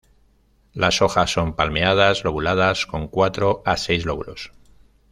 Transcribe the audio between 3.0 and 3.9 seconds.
cuatro a